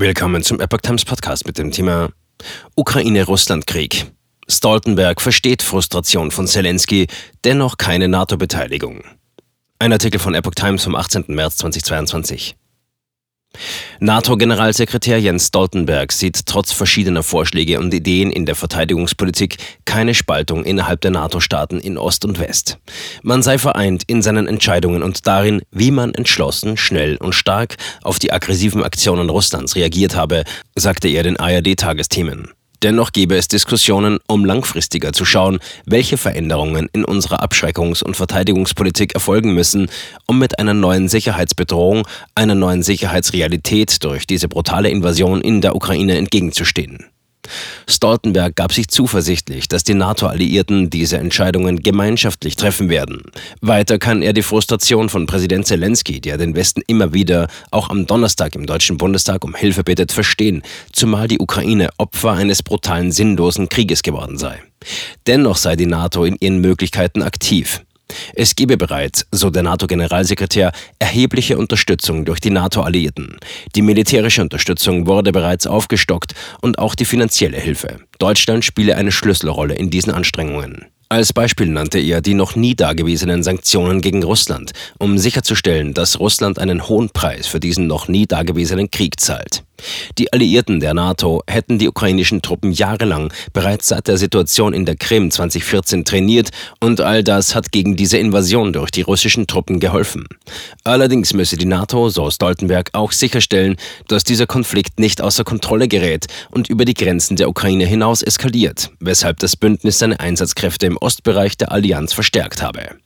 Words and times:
Willkommen 0.00 0.42
zum 0.42 0.60
Epoch 0.60 0.80
Times 0.80 1.04
Podcast 1.04 1.46
mit 1.46 1.58
dem 1.58 1.72
Thema 1.72 2.08
Ukraine-Russland-Krieg. 2.74 4.06
Stoltenberg 4.48 5.20
versteht 5.20 5.62
Frustration 5.62 6.30
von 6.30 6.46
Zelensky, 6.46 7.06
dennoch 7.44 7.76
keine 7.76 8.08
NATO-Beteiligung. 8.08 9.04
Ein 9.78 9.92
Artikel 9.92 10.18
von 10.18 10.34
Epoch 10.34 10.54
Times 10.54 10.84
vom 10.84 10.94
18. 10.94 11.26
März 11.28 11.58
2022. 11.58 12.56
NATO-Generalsekretär 13.98 15.20
Jens 15.20 15.48
Stoltenberg 15.48 16.12
sieht 16.12 16.46
trotz 16.46 16.72
verschiedener 16.72 17.22
Vorschläge 17.22 17.78
und 17.78 17.92
Ideen 17.92 18.30
in 18.30 18.46
der 18.46 18.54
Verteidigungspolitik 18.54 19.56
keine 19.84 20.14
Spaltung 20.14 20.64
innerhalb 20.64 21.00
der 21.02 21.10
NATO-Staaten 21.10 21.78
in 21.78 21.98
Ost 21.98 22.24
und 22.24 22.38
West. 22.38 22.78
Man 23.22 23.42
sei 23.42 23.58
vereint 23.58 24.04
in 24.06 24.22
seinen 24.22 24.46
Entscheidungen 24.46 25.02
und 25.02 25.26
darin, 25.26 25.62
wie 25.70 25.90
man 25.90 26.14
entschlossen, 26.14 26.76
schnell 26.76 27.16
und 27.16 27.34
stark 27.34 27.76
auf 28.02 28.18
die 28.18 28.32
aggressiven 28.32 28.82
Aktionen 28.82 29.28
Russlands 29.28 29.76
reagiert 29.76 30.16
habe, 30.16 30.44
sagte 30.74 31.08
er 31.08 31.22
den 31.22 31.38
ARD-Tagesthemen. 31.38 32.50
Dennoch 32.82 33.12
gäbe 33.12 33.36
es 33.36 33.46
Diskussionen, 33.46 34.20
um 34.26 34.46
langfristiger 34.46 35.12
zu 35.12 35.26
schauen, 35.26 35.58
welche 35.84 36.16
Veränderungen 36.16 36.88
in 36.94 37.04
unserer 37.04 37.42
Abschreckungs- 37.42 38.02
und 38.02 38.16
Verteidigungspolitik 38.16 39.14
erfolgen 39.14 39.52
müssen, 39.52 39.90
um 40.26 40.38
mit 40.38 40.58
einer 40.58 40.72
neuen 40.72 41.08
Sicherheitsbedrohung, 41.08 42.08
einer 42.34 42.54
neuen 42.54 42.82
Sicherheitsrealität 42.82 44.02
durch 44.02 44.26
diese 44.26 44.48
brutale 44.48 44.88
Invasion 44.88 45.42
in 45.42 45.60
der 45.60 45.76
Ukraine 45.76 46.16
entgegenzustehen. 46.16 47.04
Stoltenberg 47.88 48.56
gab 48.56 48.72
sich 48.72 48.88
zuversichtlich, 48.88 49.68
dass 49.68 49.84
die 49.84 49.94
NATO-Alliierten 49.94 50.90
diese 50.90 51.18
Entscheidungen 51.18 51.82
gemeinschaftlich 51.82 52.56
treffen 52.56 52.88
werden. 52.88 53.22
Weiter 53.60 53.98
kann 53.98 54.22
er 54.22 54.32
die 54.32 54.42
Frustration 54.42 55.08
von 55.08 55.26
Präsident 55.26 55.66
Zelensky, 55.66 56.20
der 56.20 56.38
den 56.38 56.54
Westen 56.54 56.82
immer 56.86 57.12
wieder, 57.12 57.48
auch 57.70 57.90
am 57.90 58.06
Donnerstag 58.06 58.54
im 58.54 58.66
Deutschen 58.66 58.96
Bundestag 58.96 59.44
um 59.44 59.54
Hilfe 59.54 59.84
bittet, 59.84 60.12
verstehen, 60.12 60.62
zumal 60.92 61.28
die 61.28 61.38
Ukraine 61.38 61.90
Opfer 61.98 62.32
eines 62.32 62.62
brutalen, 62.62 63.12
sinnlosen 63.12 63.68
Krieges 63.68 64.02
geworden 64.02 64.38
sei. 64.38 64.62
Dennoch 65.26 65.56
sei 65.56 65.76
die 65.76 65.86
NATO 65.86 66.24
in 66.24 66.36
ihren 66.40 66.60
Möglichkeiten 66.60 67.22
aktiv. 67.22 67.82
Es 68.34 68.56
gebe 68.56 68.76
bereits, 68.76 69.26
so 69.30 69.50
der 69.50 69.62
NATO-Generalsekretär, 69.62 70.72
erhebliche 70.98 71.58
Unterstützung 71.58 72.24
durch 72.24 72.40
die 72.40 72.50
NATO-Alliierten. 72.50 73.38
Die 73.74 73.82
militärische 73.82 74.42
Unterstützung 74.42 75.06
wurde 75.06 75.32
bereits 75.32 75.66
aufgestockt 75.66 76.34
und 76.60 76.78
auch 76.78 76.94
die 76.94 77.04
finanzielle 77.04 77.58
Hilfe. 77.58 77.98
Deutschland 78.18 78.64
spiele 78.64 78.96
eine 78.96 79.12
Schlüsselrolle 79.12 79.74
in 79.74 79.90
diesen 79.90 80.12
Anstrengungen. 80.12 80.86
Als 81.12 81.32
Beispiel 81.32 81.66
nannte 81.66 81.98
er 81.98 82.20
die 82.20 82.34
noch 82.34 82.54
nie 82.54 82.76
dagewesenen 82.76 83.42
Sanktionen 83.42 84.00
gegen 84.00 84.22
Russland, 84.22 84.70
um 84.98 85.18
sicherzustellen, 85.18 85.92
dass 85.92 86.20
Russland 86.20 86.60
einen 86.60 86.88
hohen 86.88 87.10
Preis 87.10 87.48
für 87.48 87.58
diesen 87.58 87.88
noch 87.88 88.06
nie 88.06 88.28
dagewesenen 88.28 88.92
Krieg 88.92 89.18
zahlt. 89.18 89.64
Die 90.18 90.32
Alliierten 90.32 90.80
der 90.80 90.94
NATO 90.94 91.42
hätten 91.46 91.78
die 91.78 91.88
ukrainischen 91.88 92.42
Truppen 92.42 92.72
jahrelang 92.72 93.32
bereits 93.52 93.88
seit 93.88 94.08
der 94.08 94.16
Situation 94.16 94.72
in 94.72 94.84
der 94.84 94.96
Krim 94.96 95.30
2014 95.30 96.04
trainiert 96.04 96.50
und 96.80 97.00
all 97.00 97.24
das 97.24 97.54
hat 97.54 97.72
gegen 97.72 97.96
diese 97.96 98.18
Invasion 98.18 98.72
durch 98.72 98.90
die 98.90 99.02
russischen 99.02 99.46
Truppen 99.46 99.80
geholfen. 99.80 100.26
Allerdings 100.84 101.32
müsse 101.32 101.56
die 101.56 101.66
NATO, 101.66 102.08
so 102.08 102.30
Stoltenberg, 102.30 102.90
auch 102.92 103.12
sicherstellen, 103.12 103.76
dass 104.08 104.24
dieser 104.24 104.46
Konflikt 104.46 105.00
nicht 105.00 105.20
außer 105.20 105.44
Kontrolle 105.44 105.88
gerät 105.88 106.26
und 106.50 106.68
über 106.68 106.84
die 106.84 106.94
Grenzen 106.94 107.36
der 107.36 107.48
Ukraine 107.48 107.86
hinaus 107.86 108.22
eskaliert, 108.22 108.90
weshalb 109.00 109.38
das 109.38 109.56
Bündnis 109.56 109.98
seine 109.98 110.20
Einsatzkräfte 110.20 110.86
im 110.86 110.96
Ostbereich 110.96 111.56
der 111.56 111.72
Allianz 111.72 112.12
verstärkt 112.12 112.62
habe. 112.62 113.00